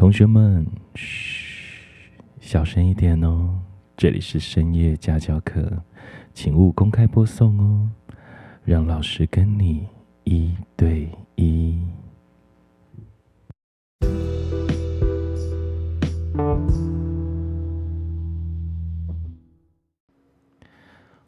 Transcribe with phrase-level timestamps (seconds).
[0.00, 3.60] 同学们，嘘，小声一点哦。
[3.98, 5.84] 这里是深夜家教课，
[6.32, 7.90] 请勿公开播送哦。
[8.64, 9.86] 让老师跟你
[10.24, 11.78] 一对一。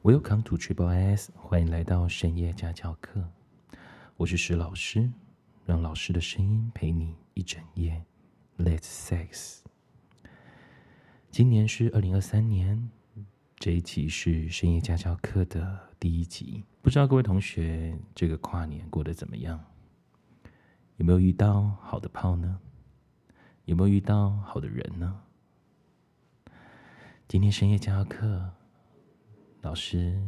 [0.03, 3.23] Welcome to Triple S，欢迎来到深夜家教课。
[4.17, 5.11] 我是石老师，
[5.67, 8.03] 让老师的声音陪你一整夜。
[8.59, 9.61] Let's sex。
[11.31, 12.91] 今年是二零二三年，
[13.57, 16.63] 这一集是深夜家教课的第一集。
[16.83, 19.65] 不知道各位同学这个跨年过得怎么样？
[20.99, 22.61] 有没有遇到好的炮呢？
[23.65, 25.23] 有没有遇到好的人呢？
[27.27, 28.53] 今天深夜家教课，
[29.63, 30.23] 老师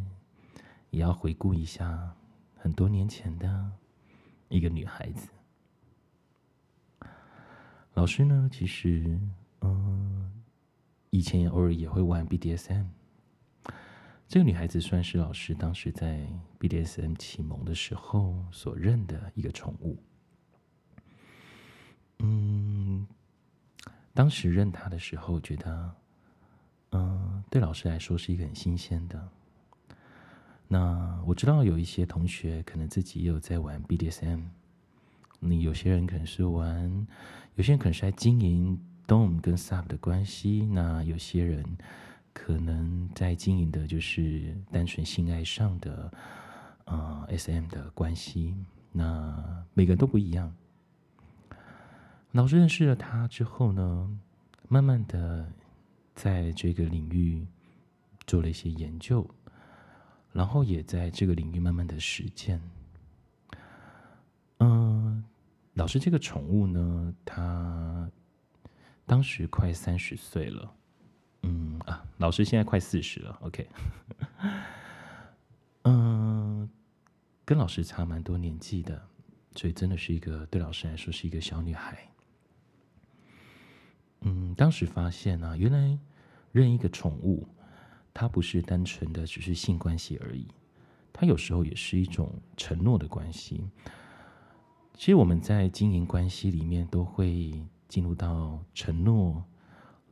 [0.89, 2.17] 也要回顾一下
[2.57, 3.71] 很多年前的
[4.49, 5.29] 一个女孩子。
[7.95, 9.19] 老师呢，其实，
[9.61, 10.43] 嗯，
[11.11, 12.87] 以前偶尔也会玩 BDSM。
[14.27, 16.27] 这个女孩子算是老师当时在
[16.59, 20.03] BDSM 启蒙的时候所认的一个宠物。
[22.19, 23.07] 嗯，
[24.13, 25.95] 当时认她的时候，觉得，
[26.91, 29.29] 嗯，对老师来说是一个很新鲜的。
[30.67, 34.47] 那我知道有一些同学可能自己也有在玩 BDSM。
[35.47, 37.07] 你有些人可能是玩，
[37.57, 41.63] 有些人可能是在经营 Dom 跟 Sub 的关系，那有些人
[42.33, 46.11] 可能在经营的就是单纯性爱上的，
[46.87, 48.55] 呃，SM 的关系。
[48.91, 50.55] 那每个人都不一样。
[52.33, 54.19] 老师认识了他之后呢，
[54.69, 55.53] 慢慢的
[56.15, 57.47] 在这个领域
[58.27, 59.29] 做了一些研究，
[60.33, 62.61] 然后也在这个领域慢慢的实践。
[65.75, 68.11] 老师这个宠物呢，它
[69.07, 70.73] 当时快三十岁了，
[71.43, 73.69] 嗯啊，老师现在快四十了，OK，
[75.83, 76.71] 嗯，
[77.45, 79.03] 跟老师差蛮多年纪的，
[79.57, 82.09] 所以真的是一个对老师来说是一个小女孩。
[84.21, 85.99] 嗯，当时发现呢、啊，原来
[86.53, 87.49] 认一个宠物，
[88.15, 90.47] 它不是单纯的只是性关系而已，
[91.13, 93.69] 它有时候也是一种承诺的关系。
[94.97, 97.53] 其实我们在经营关系里面都会
[97.89, 99.43] 进入到承诺，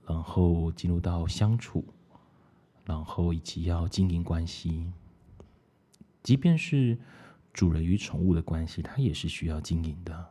[0.07, 1.85] 然后进入到相处，
[2.85, 4.93] 然后以及要经营关系。
[6.23, 6.99] 即便是
[7.53, 10.31] 主人与宠物的关系，它也是需要经营的。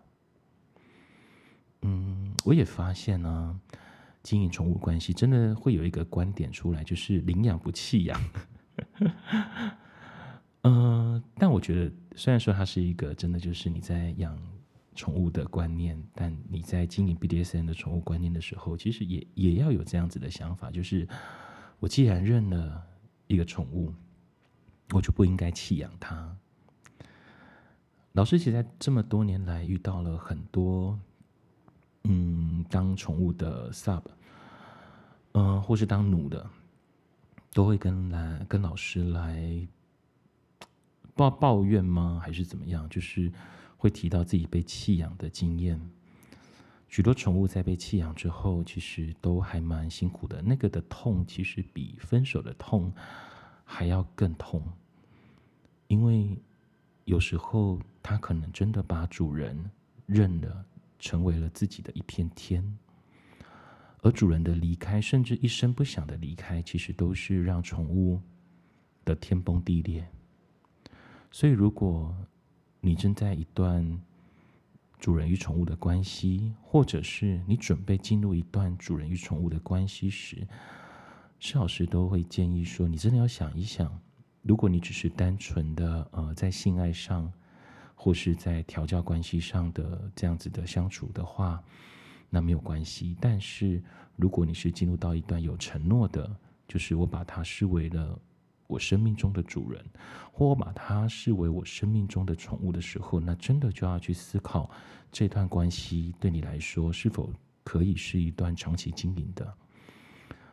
[1.81, 3.59] 嗯，我也发现呢、
[4.22, 8.22] 经营宠物关系真的会有一个观点出来，就是领养不弃养。
[10.63, 14.38] 嗯、 但我觉得，虽然说它是一个真的就是你在养
[14.96, 21.08] 宠物的观念，但你在经营 BDSM 的宠物观念的时候，其实也也要有这样子的想法，就是
[21.80, 22.86] 我既然认了
[23.28, 23.94] 一个宠物，
[24.94, 26.36] 我就不应该弃养它。
[28.12, 31.00] 老师其实在这么多年来遇到了很多，
[32.04, 34.04] 嗯，当宠物的 sub，
[35.32, 36.46] 嗯、或是当奴的，
[37.54, 39.66] 都会跟来跟老师来。
[41.14, 42.20] 不知道抱怨吗？
[42.24, 42.88] 还是怎么样？
[42.90, 43.32] 就是
[43.78, 45.80] 会提到自己被弃养的经验。
[46.88, 50.42] 许多宠物在被弃养之后，其实都还蛮辛苦的。
[50.42, 52.94] 那个的痛，其实比分手的痛
[53.64, 54.62] 还要更痛。
[55.88, 56.38] 因为
[57.06, 59.72] 有时候，它可能真的把主人
[60.06, 60.66] 认了，
[61.00, 62.78] 成为了自己的一片天。
[64.02, 68.20] 而主人的离开，甚至一声不响的离开，其实都是让宠物
[69.06, 70.06] 的天崩地裂。
[71.34, 72.14] 所以，如果
[72.81, 74.02] 你正在一段
[75.00, 80.46] 主人与宠物的关系，或者是你准备进入一段主人与宠物的关系时，
[81.40, 83.97] 施老师都会建议说，你真的要想一想，
[84.42, 87.31] 如果你只是单纯的呃在性爱上，
[87.96, 91.63] 或是在调教关系上的这样子的相处的话，
[92.30, 93.16] 那没有关系。
[93.22, 93.81] 但是，
[94.18, 96.30] 如果你是进入到一段有承诺的，
[96.68, 98.19] 就是我把它视为了。
[98.71, 99.83] 我生命中的主人，
[100.31, 104.71] 或我把它视为我生命中的宠物的时候，那真的就要去思考
[105.12, 107.29] 这段关系对你来说是否
[107.65, 109.53] 可以是一段长期经营的。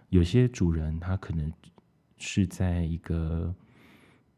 [0.09, 1.53] 有些主人他可能
[2.17, 3.55] 是在一个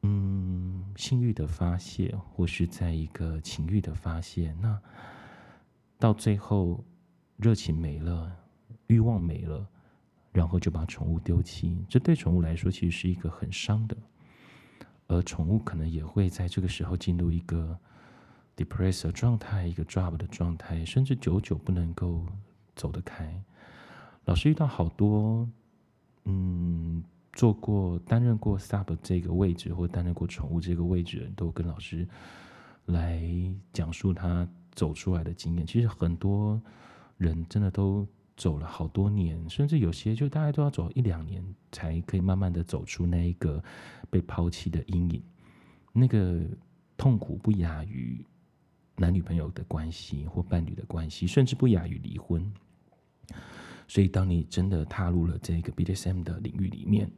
[0.02, 4.78] 嗯性欲的发泄，或是在一个情欲的发泄，那
[5.98, 6.84] 到最后
[7.36, 8.30] 热情没了，
[8.88, 9.66] 欲望没了。
[10.32, 13.96] 然后就把宠物丢弃，这对宠物来说其实是一个很伤的，
[15.08, 17.76] 而宠物可能也会在这个时候进入一个
[18.56, 22.24] depressed 状态，一个 drop 的状态，甚至久久不能够
[22.76, 23.42] 走得开。
[24.26, 25.48] 老师遇到好多，
[26.24, 32.06] 嗯，做过、担任过 sub 这个位置，或担任过宠物这个位置的人都跟老师
[32.86, 33.20] 来
[33.72, 35.66] 讲述他走出来的经验。
[35.66, 36.60] 其实很多
[37.16, 38.06] 人真的都
[38.40, 43.62] 走了好多年，甚至有些就大概都要走一两年，才可以慢慢的走出那一个
[44.08, 45.22] 被抛弃的阴影。
[45.92, 46.40] 那个
[46.96, 48.24] 痛苦不亚于
[48.96, 52.50] 男女朋友的关系或伴侣的关系，甚至不亚于离婚。
[53.86, 57.10] 所以，当你真的踏入了这个 BDSM 的领域里面，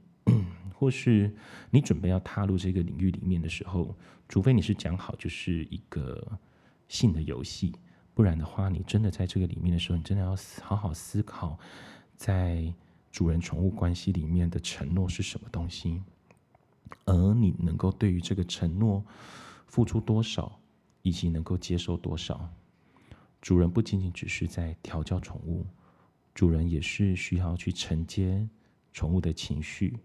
[0.74, 1.32] 或是
[1.70, 3.96] 你准备要踏入这个领域里面的时候，
[4.28, 6.20] 除非你是讲好就是一个
[6.88, 7.72] 性的游戏，
[8.14, 11.58] 不然的话，你真的在这个里面的时候，你真的要好好思考，
[12.16, 12.72] 在
[13.10, 16.02] 主人宠物关系里面的承诺是什么东西。
[17.06, 19.02] 而你能够对于这个承诺
[19.66, 20.60] 付出多少，
[21.00, 22.48] 以及能够接受多少？
[23.40, 25.66] 主人不仅仅只是在调教宠物，
[26.34, 28.46] 主人也是需要去承接
[28.92, 29.98] 宠物的情绪。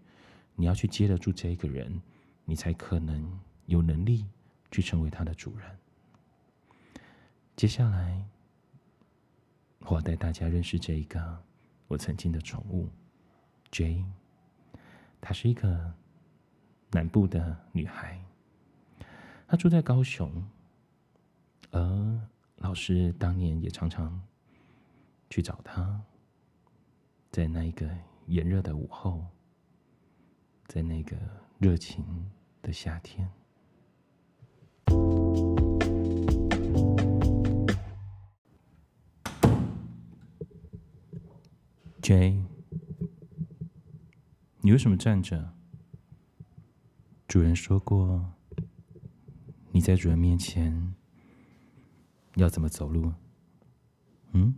[0.56, 2.02] 你要去接得住这个人，
[2.44, 4.26] 你才可能有能力
[4.70, 5.78] 去成为他的主人。
[7.58, 8.24] 接下来，
[9.80, 11.42] 我要带大家认识这一个
[11.88, 12.88] 我曾经的宠物
[13.72, 14.04] J。
[15.20, 15.92] 她是一个。
[16.90, 18.18] 南部的女孩，
[19.46, 20.42] 她住在高雄，
[21.70, 22.20] 而
[22.56, 24.18] 老师当年也常常
[25.28, 26.00] 去找她，
[27.30, 27.86] 在那一个
[28.24, 29.22] 炎热的午后，
[30.66, 31.14] 在那个
[31.58, 32.30] 热情
[32.62, 33.30] 的夏天。
[42.08, 42.42] J，
[44.62, 45.52] 你为什么站着？
[47.26, 48.32] 主人说过，
[49.72, 50.94] 你在主人面前
[52.36, 53.12] 要怎么走路？
[54.32, 54.54] 嗯，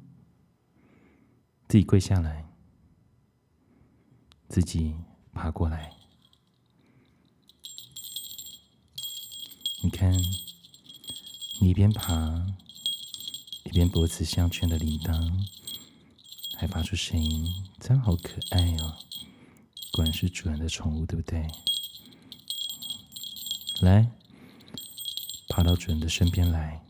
[1.66, 2.48] 自己跪下来，
[4.46, 4.94] 自己
[5.32, 5.96] 爬过来。
[9.82, 10.14] 你看，
[11.60, 12.46] 你一边爬，
[13.64, 15.44] 一边脖子项圈的铃铛
[16.60, 18.94] 还发出声音，这样好可爱哦！
[19.92, 21.48] 果然是主人的宠物，对不对？
[23.80, 24.06] 来，
[25.48, 26.84] 爬到主人的身边来。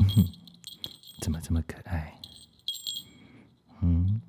[0.00, 0.28] 嗯，
[1.22, 2.20] 怎么这么可爱？
[3.80, 4.20] 嗯，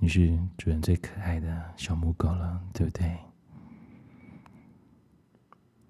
[0.00, 3.16] 你是主人最可爱的小母狗了，对不对？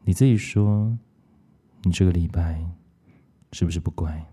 [0.02, 0.98] 你自己说，
[1.84, 2.62] 你这个礼拜
[3.52, 4.30] 是不是不乖？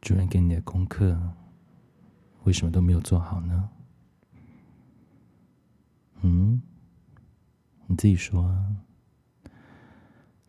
[0.00, 1.34] 主人给你的功课，
[2.44, 3.70] 为什么都没有做好呢？
[6.22, 6.62] 嗯，
[7.86, 8.76] 你自己说啊。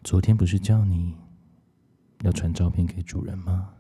[0.04, 1.16] 昨天不是叫你
[2.22, 3.74] 要传照片给主人吗？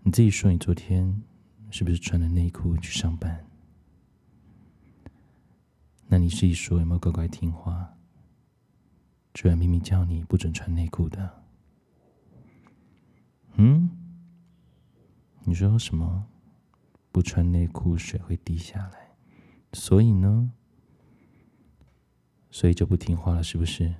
[0.00, 1.22] 你自己说，你昨天
[1.70, 3.46] 是不是穿了内裤去上班？
[6.08, 7.94] 那你自己说，有没有乖乖听话？
[9.34, 11.45] 主人明明叫你不准穿内裤的。
[13.56, 13.90] 嗯？
[15.44, 16.26] 你说什么？
[17.12, 19.16] 不穿内裤，水会滴下来。
[19.72, 20.52] 所以呢，
[22.50, 23.94] 所以就不听话了，是不是？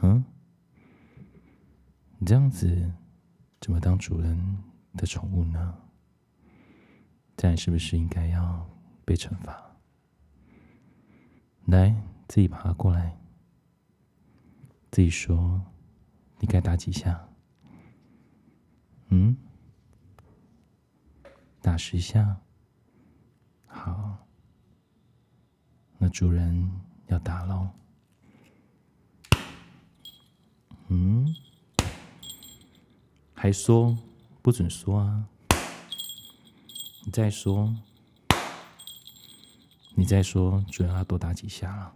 [0.00, 0.24] 嗯，
[2.18, 2.92] 你这样子
[3.60, 4.58] 怎么当主人
[4.94, 5.76] 的宠物呢？
[7.36, 8.68] 这样是不是应该要
[9.04, 9.76] 被惩罚？
[11.66, 11.94] 来，
[12.26, 13.18] 自己爬过来，
[14.90, 15.62] 自己说，
[16.38, 17.27] 你该打几下？
[19.08, 19.36] 嗯，
[21.60, 22.40] 打十下。
[23.66, 24.18] 好。
[26.00, 26.70] 那主人
[27.08, 27.70] 要打喽？
[30.86, 31.34] 嗯，
[33.34, 33.98] 还说
[34.40, 35.28] 不准说啊？
[37.04, 37.74] 你再说，
[39.96, 41.92] 你再说，主人要多打几下了？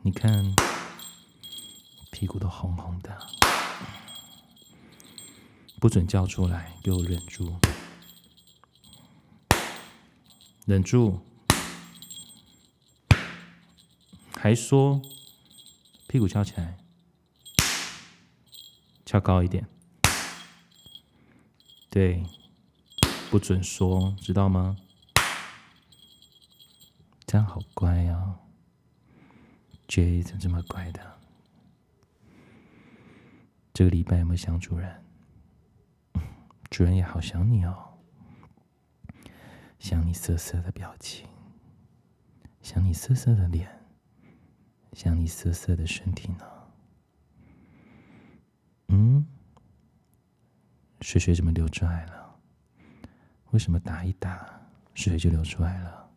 [0.00, 0.54] 你看，
[2.14, 3.26] 屁股都红红的，
[5.80, 7.52] 不准叫出来，给我忍住。
[10.64, 11.20] 忍住，
[14.36, 15.02] 还说
[16.06, 16.78] 屁股翘起来，
[19.04, 19.66] 翘高一点。
[21.90, 22.24] 对，
[23.28, 24.76] 不准说，知道吗？
[27.26, 28.38] 这样好乖呀，哦
[29.88, 31.18] ，J 怎么这么乖的？
[33.74, 35.02] 这个礼拜有没有想主人？
[36.70, 37.98] 主人也好想你哦。
[39.80, 41.26] 想你色色的表情，
[42.62, 43.68] 想你色色的脸，
[44.92, 46.46] 想你涩涩的身体呢？
[48.88, 49.26] 嗯，
[51.00, 52.36] 水水怎么流出来了？
[53.50, 54.62] 为什么打一打，
[54.94, 56.08] 水就流出来了？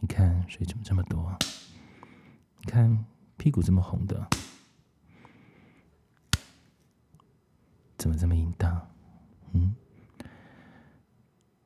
[0.00, 1.36] 你看水怎么这么多？
[2.62, 3.04] 你看
[3.36, 4.26] 屁股这么红的，
[8.00, 8.90] 怎么这么淫荡？
[9.52, 9.76] 嗯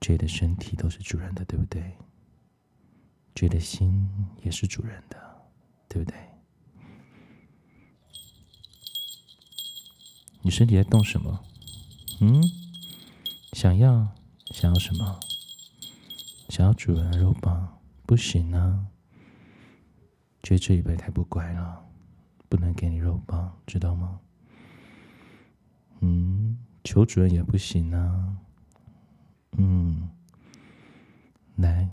[0.01, 1.97] ，J 的身体都是主人的，对不对
[3.37, 4.09] ？J 的心
[4.43, 5.17] 也是主人的，
[5.89, 6.19] 对不对？
[10.43, 11.45] 你身体在动什么？
[12.21, 12.43] 嗯，
[13.53, 14.09] 想要
[14.47, 15.21] 想要什么？
[16.49, 17.81] 想要主人的肉棒？
[18.05, 18.89] 不行啊！
[20.43, 21.87] 觉得这一辈太不乖了，
[22.49, 24.19] 不能给你肉棒，知道吗？
[26.07, 28.37] 嗯，求主人也不行啊。
[29.53, 30.11] 嗯，
[31.57, 31.89] 来，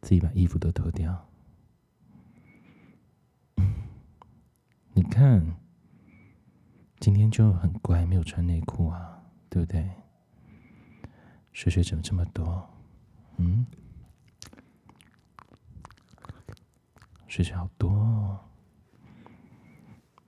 [0.00, 1.28] 自己把衣服都脱掉。
[4.94, 5.56] 你看。
[7.00, 9.88] 今天就很乖，没有穿内裤啊，对不对？
[11.52, 12.68] 水水怎么这么多？
[13.36, 13.64] 嗯，
[17.28, 18.40] 水水好多哦。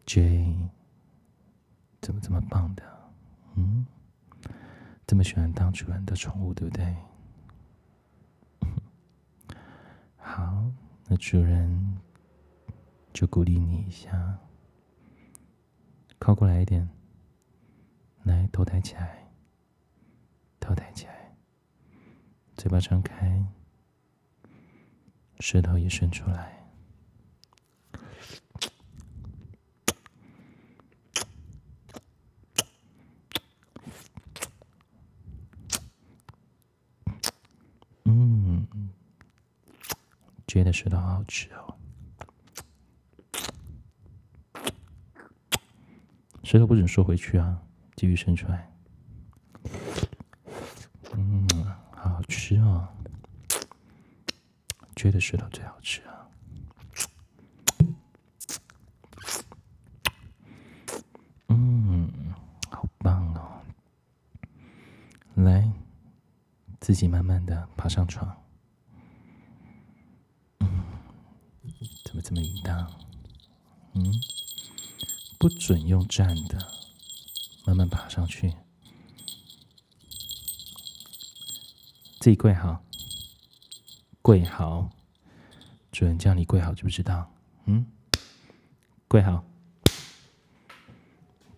[0.07, 0.57] J
[2.01, 2.83] 怎么这么棒的？
[3.55, 3.87] 嗯，
[5.07, 6.97] 这么喜欢当主人的宠物，对不对？
[10.17, 10.71] 好，
[11.07, 11.99] 那主人
[13.13, 14.39] 就鼓励你一下。
[16.19, 16.89] 靠过来一点，
[18.25, 19.27] 来，头抬起来，
[20.59, 21.35] 头抬起来，
[22.57, 23.43] 嘴巴张开，
[25.39, 26.59] 舌头也伸出来。
[38.05, 38.67] 嗯，
[40.51, 41.77] 觉得石头好好吃哦。
[46.43, 47.63] 舌头不准收回去啊，
[47.95, 48.69] 继续伸出来。
[51.13, 51.47] 嗯，
[51.93, 52.89] 好好吃哦，
[54.97, 56.29] 觉得舌头最好吃啊。
[61.47, 62.35] 嗯，
[62.69, 63.63] 好棒哦。
[65.37, 65.71] 来，
[66.81, 68.37] 自己慢慢的爬上床。
[72.31, 72.91] 怎么这么淫荡？
[73.95, 74.21] 嗯。
[75.37, 76.59] 不准用站的，
[77.67, 78.55] 慢慢爬上去。
[82.21, 82.85] 自己跪好，
[84.23, 84.91] 跪好。
[85.91, 87.33] 主人叫你跪好，知不知道？
[87.65, 87.85] 嗯，
[89.09, 89.43] 跪好。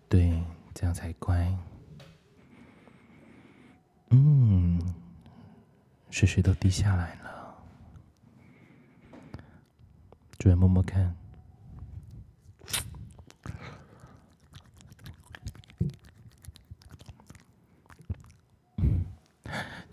[0.07, 0.41] 对，
[0.73, 1.55] 这样才乖。
[4.09, 4.81] 嗯，
[6.09, 7.42] 水水都滴下来了。
[10.43, 11.15] 主人摸摸看。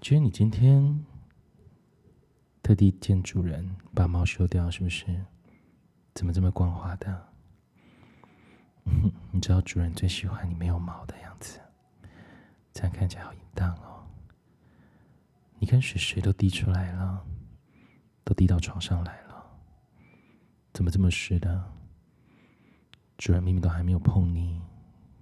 [0.01, 1.07] 觉得你今天
[2.65, 5.25] 特地见主人把毛修掉，是不是？
[6.15, 7.29] 怎么这么光滑的？
[9.31, 11.61] 你知道主人最喜欢你没有毛的样子，
[12.73, 14.05] 这样看起来好淫荡哦。
[15.61, 17.25] 你看水水都滴出来了，
[18.25, 19.30] 都滴到床上来了，
[20.73, 21.73] 怎么这么湿的？
[23.19, 24.61] 主人明明都还没有碰你，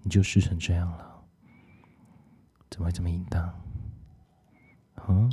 [0.03, 1.25] 你就湿成这样了，
[2.71, 3.43] 怎么会这么淫荡？
[4.95, 5.29] 啊，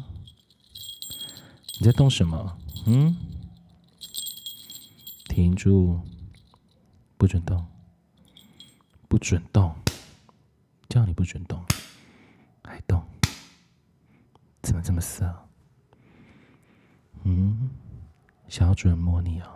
[1.80, 2.58] 你在动什么？
[2.88, 3.16] 嗯，
[5.26, 6.02] 停住，
[7.18, 7.64] 不准动，
[9.08, 9.76] 不准动，
[10.90, 11.64] 叫你不准动，
[12.64, 13.06] 还动，
[14.64, 15.48] 怎么这么色？
[17.26, 17.70] 嗯，
[18.48, 19.55] 想要主人摸你哦，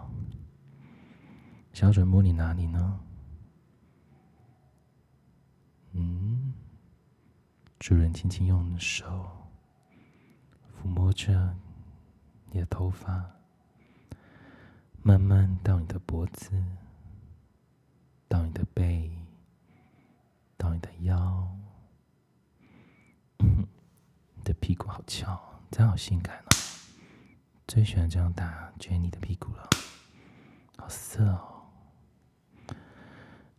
[1.74, 3.00] 想要主人摸你哪里呢？
[5.94, 6.54] 嗯，
[7.80, 9.36] 主人轻轻用手。
[10.82, 11.58] 抚摸着
[12.52, 13.30] 你的头发，
[15.02, 16.52] 慢慢到你的脖子，
[18.30, 19.12] 到你的背，
[20.56, 21.54] 到你的腰，
[23.40, 25.38] 你的屁股好翘，
[25.70, 26.48] 这样好性感哦！
[27.68, 29.70] 最喜欢这样打撅你的屁股了，
[30.78, 31.49] 好色哦！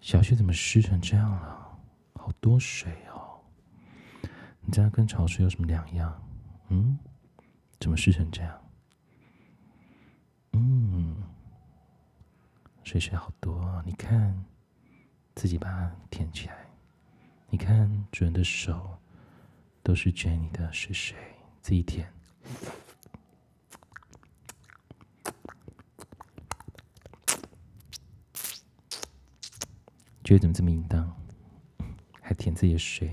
[0.01, 1.79] 小穴怎么湿成这样了？
[2.15, 3.41] 好多水哦！
[4.61, 6.23] 你这样跟潮水有什么两样？
[6.69, 6.99] 嗯？
[7.79, 8.61] 怎么湿成这样？
[10.53, 11.17] 嗯，
[12.83, 14.45] 水水好多，你看，
[15.35, 16.67] 自己把它舔起来。
[17.49, 18.99] 你看，主人的手
[19.83, 21.17] 都是卷你的水水，
[21.61, 22.11] 自己舔。
[30.31, 31.13] 觉得怎么这么淫荡？
[32.21, 33.13] 还舔自己的水，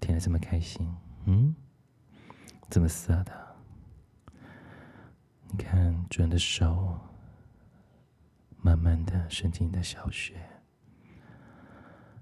[0.00, 0.92] 舔得这么开心？
[1.26, 1.54] 嗯，
[2.68, 3.56] 怎么色的？
[5.52, 6.98] 你看，主人的手
[8.60, 10.34] 慢慢的伸进你的小穴，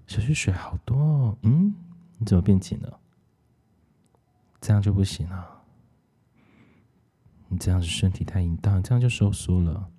[0.05, 1.37] 小穴水好多哦。
[1.41, 1.73] 嗯，
[2.19, 2.99] 你怎么变紧了？
[4.61, 5.63] 这样就不行了。
[7.47, 9.89] 你这样子身体太淫荡，这样就收缩了，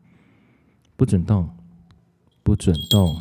[0.96, 1.52] 不准动，
[2.44, 3.20] 不准动，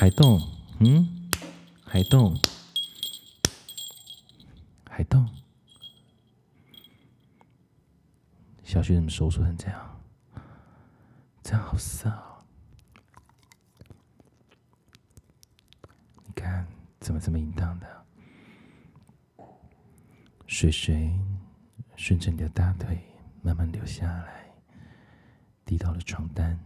[0.00, 0.40] 还动，
[0.78, 1.28] 嗯，
[1.84, 2.34] 还动，
[4.88, 5.28] 还动，
[8.64, 10.00] 小雪怎么收缩成这样？
[11.42, 12.42] 这样好色哦！
[16.24, 16.66] 你看，
[16.98, 18.06] 怎么这么淫荡的？
[20.46, 21.12] 水水。
[21.96, 22.98] 顺着你的大腿
[23.42, 24.50] 慢慢流下来，
[25.66, 26.58] 滴到了床单。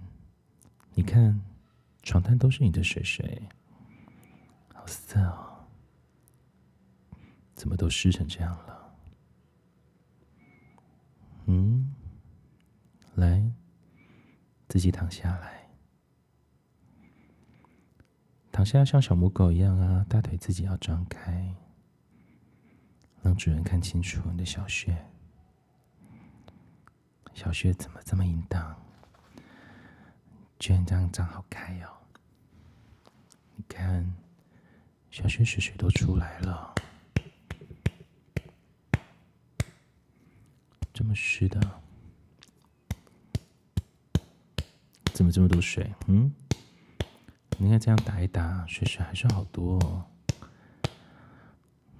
[0.95, 1.43] 你看，
[2.05, 3.43] 床单都是你的水水，
[4.75, 5.67] 好色哦！
[7.55, 8.95] 怎么都湿成这样了？
[11.47, 11.95] 嗯，
[13.15, 13.51] 来，
[14.69, 15.71] 自己躺下来，
[18.53, 21.55] 躺下像小母狗一样啊，大腿自己要张开，
[23.23, 24.95] 让主人看清楚你的小穴。
[27.33, 28.84] 小穴怎么这么淫荡？
[30.59, 31.89] 居然这样长好开哦！
[33.57, 34.15] 你看，
[35.11, 36.75] 小穴水水都出来了，
[40.93, 41.61] 这么湿的，
[45.13, 45.93] 怎么这么多水？
[46.07, 46.33] 嗯，
[47.59, 50.07] 你看这样打一打，水水还是好多哦。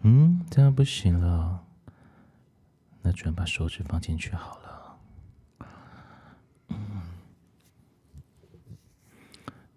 [0.01, 1.67] 嗯，这样不行了，
[3.03, 4.74] 那主人把手指放进去好了。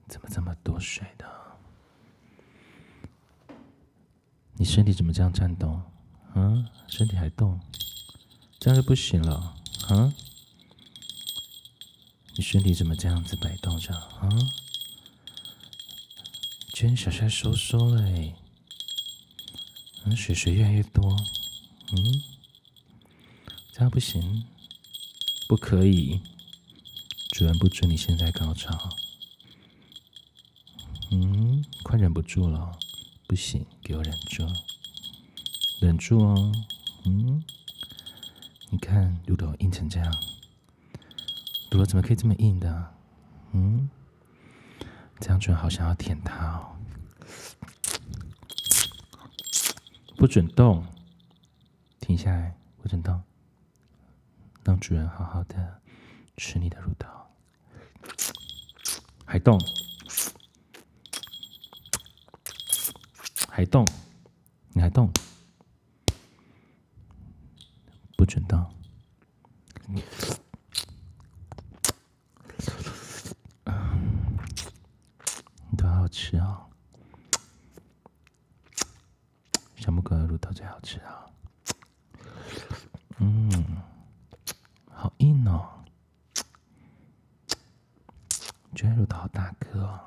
[0.07, 1.25] 怎么这么多水的，
[4.53, 5.81] 你身体怎么这样颤动？
[6.33, 7.59] 啊，身体还动，
[8.59, 9.55] 这样就不行了
[9.89, 10.13] 啊！
[12.35, 14.29] 你身体怎么这样子摆动着啊？
[16.71, 18.35] 居然小帅收缩了哎！
[20.05, 21.17] 嗯，水水越来越多，
[21.91, 22.23] 嗯，
[23.71, 24.45] 这样不行，
[25.47, 26.21] 不可以，
[27.31, 28.89] 主人不准你现在高潮。
[31.09, 32.77] 嗯，快忍不住了，
[33.27, 34.45] 不行，给我忍住，
[35.79, 36.51] 忍住哦。
[37.05, 37.43] 嗯，
[38.69, 40.13] 你看乳头硬成这样，
[41.71, 42.93] 乳头怎么可以这么硬的？
[43.53, 43.89] 嗯，
[45.19, 46.75] 这样主人好想要舔它哦。
[50.17, 50.85] 不准动，
[52.01, 53.21] 停下来，不准动，
[54.63, 55.79] 让主人好好的
[56.35, 57.07] 吃你的乳头，
[59.25, 59.57] 还动。
[63.57, 63.83] 还动，
[64.73, 65.11] 你还动，
[68.15, 68.63] 不准动。
[69.87, 70.03] 你
[75.75, 76.69] 都好吃哦，
[79.77, 81.25] 小母狗的乳头最好吃啊
[84.91, 85.83] 好硬哦，
[88.75, 89.99] 觉得乳头好大颗哦。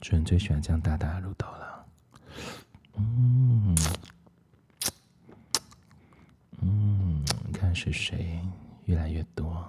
[0.00, 1.86] 主人最喜欢这样大大的乳头了，
[2.94, 3.76] 嗯，
[6.60, 8.40] 嗯，看是谁
[8.84, 9.66] 越来越多，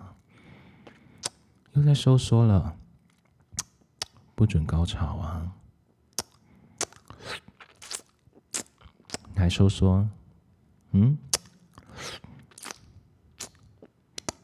[1.73, 2.77] 又在收缩了，
[4.35, 5.51] 不准高潮啊！
[9.35, 10.07] 还收缩，
[10.91, 11.17] 嗯，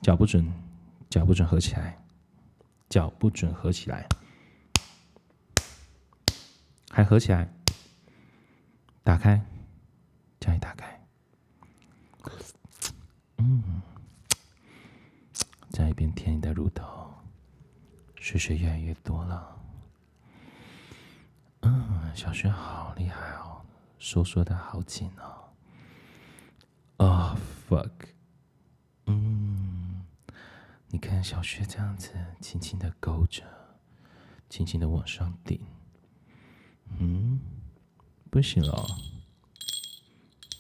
[0.01, 0.51] 脚不准，
[1.12, 2.03] 脚不准合起来，
[2.89, 4.10] 脚不准合起来。
[6.97, 7.47] 还合起来，
[9.03, 9.39] 打开，
[10.39, 10.99] 这样一打开，
[13.38, 13.83] 嗯，
[15.69, 17.13] 在一边舔你的乳头，
[18.15, 19.62] 水水越来越多了，
[21.62, 23.62] 嗯，小穴好厉害哦，
[23.99, 25.53] 收缩的好紧哦，
[26.97, 27.38] 哦、
[27.69, 27.91] oh, fuck，
[29.05, 30.03] 嗯，
[30.88, 33.43] 你看小穴这样子轻轻的勾着，
[34.49, 35.63] 轻轻的往上顶。
[37.00, 37.39] 嗯，
[38.30, 38.97] 不行了，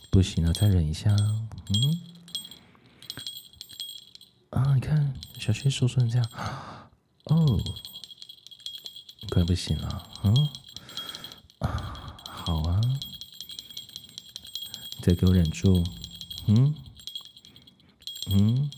[0.09, 1.15] 不行了，再忍一下。
[1.15, 1.99] 嗯，
[4.51, 6.29] 啊，你看小穴收缩成这样，
[7.25, 7.59] 哦，
[9.29, 10.09] 快不行了。
[10.23, 10.49] 嗯，
[11.59, 12.81] 啊，好啊，
[15.01, 15.83] 再给我忍住。
[16.47, 16.73] 嗯，
[18.27, 18.71] 嗯，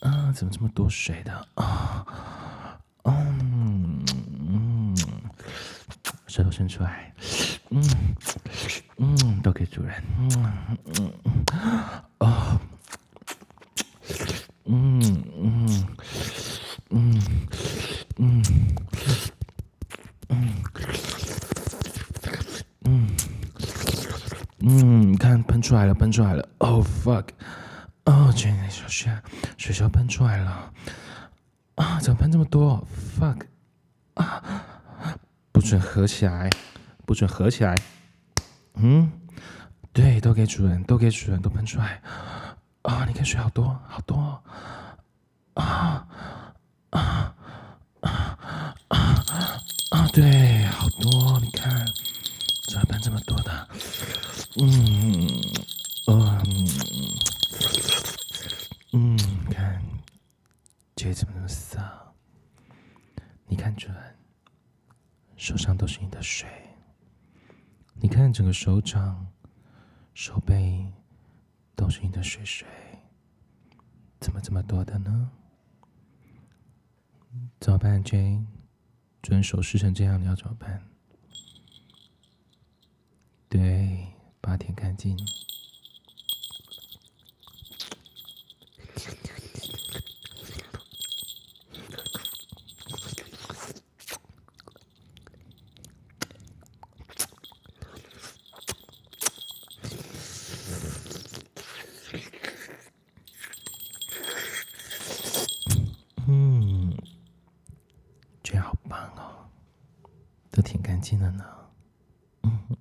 [0.00, 1.48] 啊，怎么这么多水的？
[1.54, 2.04] 啊，
[6.40, 7.12] 舌头伸出来，
[7.68, 7.84] 嗯
[8.96, 11.12] 嗯，都给主人，嗯嗯
[12.20, 12.58] 哦，
[14.64, 15.86] 嗯嗯
[16.88, 17.22] 嗯。
[18.16, 18.42] 嗯嗯。
[22.84, 23.16] 嗯
[24.60, 27.26] 嗯，看喷出来了，喷出来了，Oh fuck，
[28.04, 29.14] 哦，亲爱的小雪，
[29.58, 30.72] 雪球喷出来了，
[31.74, 32.82] 啊，怎么喷这么多。
[35.70, 36.50] 准合起来，
[37.06, 37.76] 不准合起来。
[38.74, 39.12] 嗯，
[39.92, 42.02] 对，都给主人，都给主人，都喷出来。
[42.82, 44.42] 啊，你看水好多，好多。
[45.54, 46.04] 啊
[46.90, 47.34] 啊
[48.00, 48.36] 啊
[49.90, 50.08] 啊！
[50.12, 51.86] 对，好多，你看，
[52.68, 53.68] 怎么喷这么多的？
[54.60, 55.28] 嗯
[56.08, 56.68] 嗯
[58.92, 59.16] 嗯，
[59.52, 59.80] 看，
[60.96, 61.84] 这怎么那么脏？
[63.46, 64.19] 你看主人。
[65.40, 66.46] 手上都是你的水，
[67.94, 69.26] 你看整个手掌、
[70.12, 70.86] 手背
[71.74, 72.68] 都是你的水水，
[74.20, 75.30] 怎么这么多的呢？
[77.58, 78.44] 怎么办，Jay？
[79.22, 80.86] 主人手湿成这样，你要怎么办？
[83.48, 84.08] 对，
[84.42, 85.16] 把舔干净。
[111.18, 111.44] 了呢，
[112.42, 112.76] 嗯，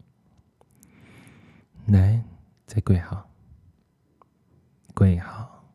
[1.87, 2.23] 来，
[2.67, 3.27] 再跪好，
[4.93, 5.65] 跪好，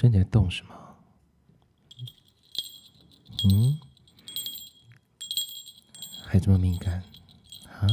[0.00, 0.96] 身体在动什么？
[3.44, 3.78] 嗯，
[6.24, 7.04] 还这么敏感
[7.66, 7.86] 啊？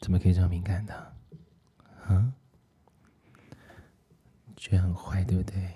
[0.00, 0.94] 怎么可以这么敏感的？
[2.06, 2.32] 啊？
[4.54, 5.74] 这样很坏，对不对？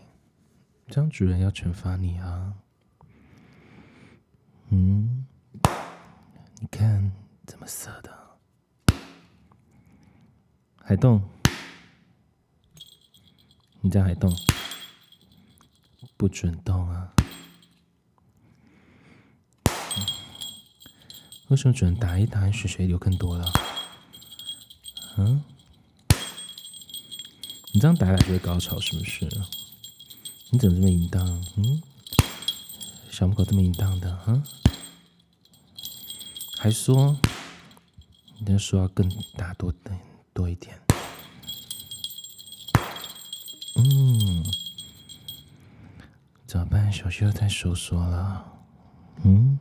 [0.87, 2.55] 这样主人要惩罚你啊？
[4.69, 5.27] 嗯。
[6.61, 7.11] 你看，
[7.47, 8.97] 怎么色的？
[10.81, 11.21] 还动？
[13.81, 14.33] 你这样还动？
[16.19, 17.13] 不准动啊！
[21.47, 23.53] 为什么只能打一打，水水流更多了？
[25.17, 25.45] 嗯？
[27.71, 29.27] 你这样打打就会高潮是不是？
[30.51, 31.25] 你怎么这么淫荡？
[31.57, 31.81] 嗯？
[33.09, 34.43] 小母狗这么淫荡的，嗯？
[36.59, 37.17] 还说，
[38.39, 40.01] 你的手要更大多点
[40.35, 40.83] 多一点。
[46.59, 46.91] 怎么办？
[46.93, 48.45] 小穴又在收缩了。
[49.23, 49.57] 嗯，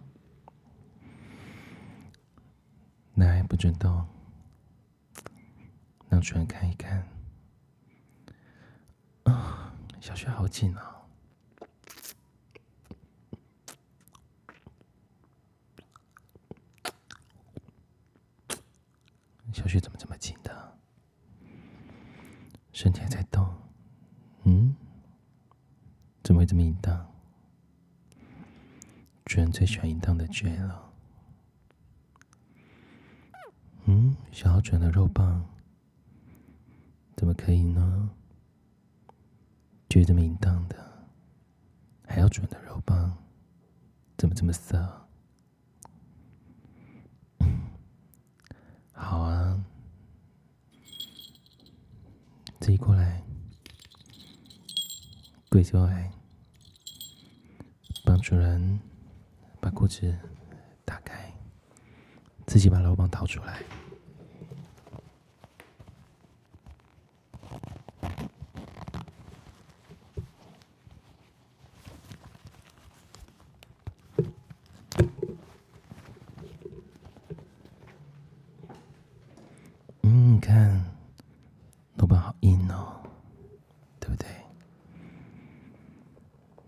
[3.13, 4.03] 来，不准动，
[6.09, 7.07] 让主人看一看。
[9.25, 10.95] 啊，小穴好紧啊。
[19.53, 20.79] 小雪怎么这么紧的？
[22.73, 23.66] 身体还在动，嗯？
[26.27, 27.09] 怎么会这么淫荡？
[29.23, 30.91] 主人最喜欢淫荡的 J 了。
[33.85, 35.47] 嗯，想要主人的肉棒，
[37.15, 38.09] 怎么可以呢
[39.87, 41.07] 就这么淫荡的，
[42.05, 43.17] 还要主人的肉棒，
[44.17, 45.07] 怎么这么色？
[48.91, 49.63] 好啊，
[52.59, 53.23] 自己过来，
[55.49, 56.11] 跪下来，
[58.05, 58.79] 帮主人
[59.59, 60.13] 把裤子
[60.85, 61.33] 打开，
[62.45, 63.63] 自己把肉棒掏出来。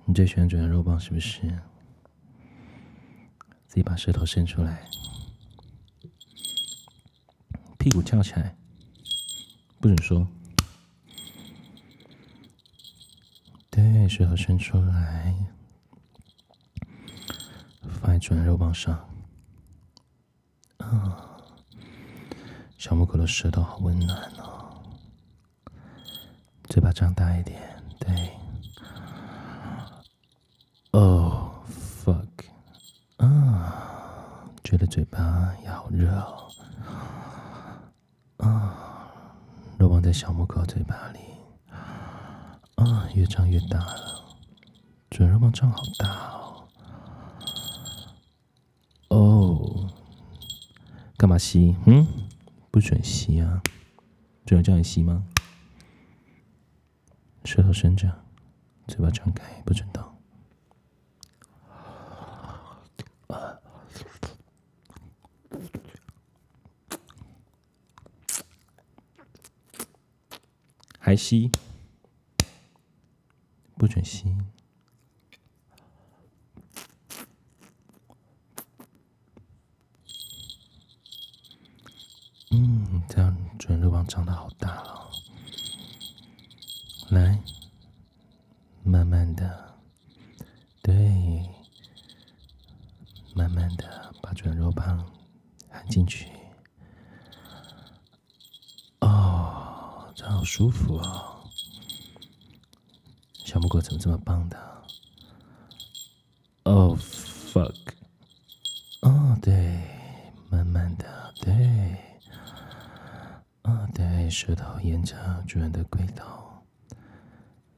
[0.06, 1.48] 你最喜欢主人肉棒是不是？
[3.68, 4.86] 自己把舌头伸出来，
[7.78, 8.54] 屁股翘起来，
[9.80, 10.28] 不准说。
[13.70, 15.34] 对，舌头伸出来，
[18.02, 18.94] 放在主人肉棒上。
[20.80, 21.40] 啊、
[22.78, 24.84] 小母狗的舌头好温暖哦。
[26.66, 27.58] 嘴巴张大一点，
[28.02, 28.38] 对。
[34.80, 36.50] 的嘴巴也好热哦。
[38.38, 39.24] 啊，
[39.78, 41.20] 肉棒在小母狗嘴巴里，
[42.76, 44.24] 啊，越张越大了。
[45.10, 46.68] 主人肉棒张好大哦。
[49.10, 49.90] 哦，
[51.18, 51.76] 干嘛吸？
[51.86, 52.08] 嗯，
[52.72, 53.62] 不准吸啊！
[54.46, 55.26] 主人叫你吸吗？
[57.44, 58.10] 舌头伸着，
[58.88, 60.04] 嘴巴张开，不准动。
[71.10, 71.50] 还吸？
[73.80, 74.32] 不准吸。
[82.52, 85.10] 嗯，这样主人肉棒长得好大哦。
[87.10, 87.42] 来，
[88.84, 89.80] 慢慢的，
[90.84, 90.94] 对，
[93.34, 95.12] 慢慢的把主人肉棒
[95.72, 96.30] 含进去。
[99.02, 100.14] 好
[100.60, 101.50] 舒服哦，
[103.46, 104.84] 小母狗怎么这么棒的
[106.64, 107.74] ？Oh fuck！
[109.00, 109.82] 哦，对，
[110.50, 111.96] 慢慢的，对，
[113.62, 115.16] 哦，对，舌头沿着
[115.48, 116.26] 主人的龟头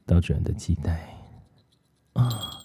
[0.04, 1.16] 到主人的脐带，
[2.14, 2.64] 啊，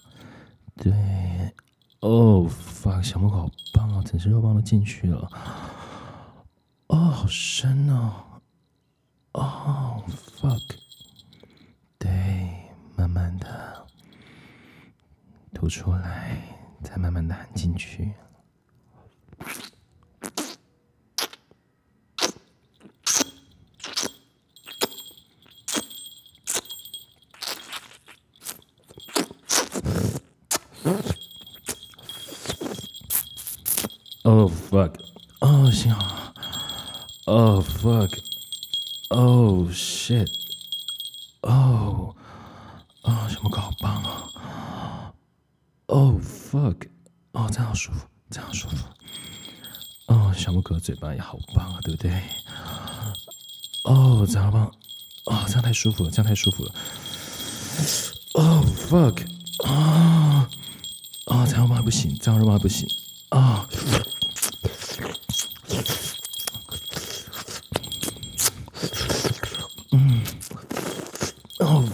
[0.74, 1.54] 对
[2.00, 3.00] ，Oh fuck！
[3.04, 5.30] 小母狗好棒哦，整只肉棒都进去了，
[6.88, 7.88] 哦，好深。
[9.32, 10.78] 哦、oh，fuck！
[11.96, 12.10] 对，
[12.96, 13.86] 慢慢的
[15.54, 16.42] 吐出来，
[16.82, 18.12] 再慢慢的含进去。
[34.22, 34.94] Oh fuck！
[35.40, 36.32] 哦，幸好。
[37.24, 40.28] Oh fuck！Oh shit！
[41.42, 42.14] 哦，
[43.02, 45.12] 啊，小母狗好棒啊
[45.86, 46.88] ！Oh fuck！
[47.32, 48.76] 哦，这样好舒服，这样好舒服。
[50.06, 52.22] 哦，小母狗嘴巴也好棒啊，对不对？
[53.84, 54.66] 哦，这样棒！
[55.26, 56.74] 哦，这样太舒服了，这样太舒服了。
[58.34, 59.26] Oh fuck！
[59.66, 60.07] 啊，
[61.88, 62.86] 不行，这样肉棒不行
[63.30, 63.66] 啊。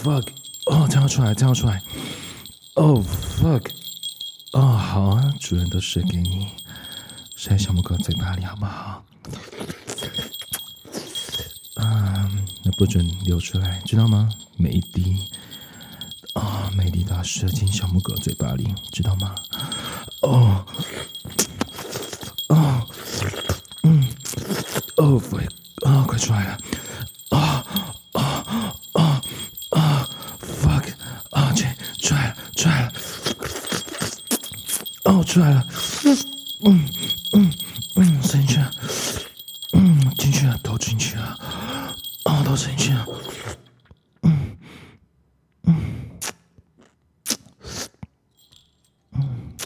[0.04, 0.26] fuck！
[0.66, 1.80] 哦，这样出来，这样出来。
[2.74, 3.70] Oh fuck！
[4.52, 6.48] 哦，好啊，主人都射给你，
[7.36, 9.04] 射在小母狗嘴巴里，好不好？
[11.76, 12.30] 啊，
[12.64, 14.28] 那不准流出来，知道吗？
[14.56, 15.30] 每一滴，
[16.34, 19.34] 啊，每一滴都要射进小母狗嘴巴里，知道吗？
[20.24, 20.64] 哦，
[22.48, 22.86] 哦，
[23.82, 24.06] 嗯
[24.96, 25.48] ，Oh fuck！
[25.84, 26.58] 啊，快出来了！
[35.26, 35.66] 出来了，
[36.64, 36.88] 嗯
[37.32, 37.52] 嗯
[37.96, 38.70] 嗯，伸进去了，
[39.72, 41.36] 嗯，进去了，都进去了，
[42.24, 43.04] 啊，都进去了，
[44.22, 44.56] 嗯
[45.64, 46.10] 嗯
[49.12, 49.56] 嗯，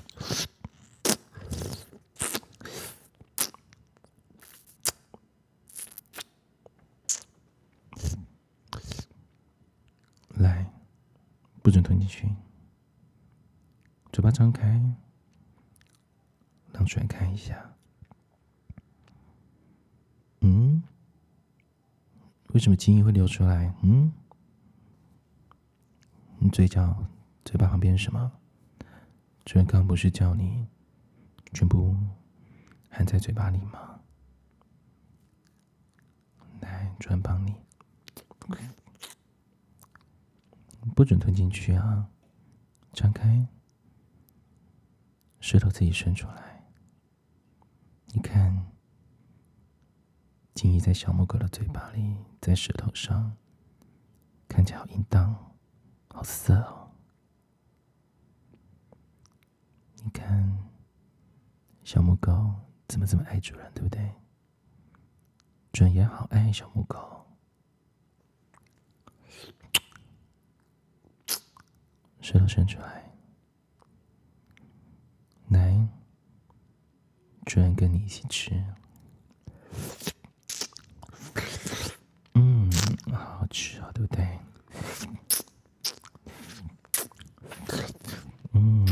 [10.36, 10.64] 来，
[11.62, 12.26] 不准吞进去，
[14.12, 14.80] 嘴巴张开。
[16.72, 17.74] 让主人看一下，
[20.42, 20.80] 嗯，
[22.52, 23.74] 为什么精液会流出来？
[23.82, 24.12] 嗯，
[26.38, 27.04] 你嘴角、
[27.44, 28.30] 嘴巴旁边什么？
[29.44, 30.68] 主人刚刚不是叫你
[31.52, 31.96] 全部
[32.90, 33.98] 含在嘴巴里吗？
[36.60, 37.56] 来，主人帮你，
[40.94, 42.08] 不准吞进去啊！
[42.92, 43.44] 张开，
[45.40, 46.64] 舌头自己伸出来。
[48.06, 48.66] 你看，
[50.54, 53.36] 精液在小母狗的嘴巴里，在舌头上，
[54.48, 55.54] 看起来好淫荡，
[56.08, 56.90] 好色哦。
[60.02, 60.58] 你看，
[61.84, 62.54] 小母狗
[62.88, 64.14] 怎么这么爱主人，对不对？
[65.72, 67.26] 主人也好爱小母狗，
[72.20, 73.07] 舌头伸出，来。
[77.48, 78.52] 居然跟你一起吃，
[82.34, 82.70] 嗯，
[83.10, 84.38] 好吃啊，对不对？
[88.52, 88.86] 嗯，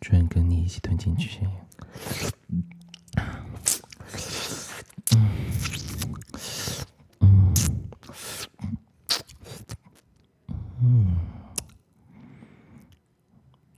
[0.00, 1.46] 居然跟你一起吞进去。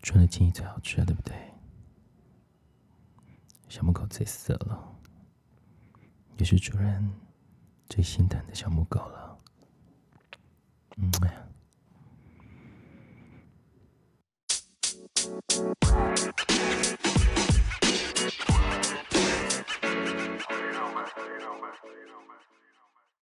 [0.02, 1.34] 纯的建议最好吃了，对不对？
[4.16, 4.96] 最色了，
[6.38, 7.12] 也是主人
[7.86, 9.25] 最心疼的小母狗了。